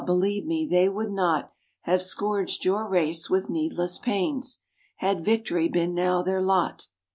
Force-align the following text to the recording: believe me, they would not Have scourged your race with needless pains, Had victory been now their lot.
believe 0.03 0.47
me, 0.47 0.65
they 0.67 0.89
would 0.89 1.11
not 1.11 1.51
Have 1.81 2.01
scourged 2.01 2.65
your 2.65 2.87
race 2.89 3.29
with 3.29 3.51
needless 3.51 3.99
pains, 3.99 4.57
Had 4.95 5.23
victory 5.23 5.67
been 5.67 5.93
now 5.93 6.23
their 6.23 6.41
lot. 6.41 6.87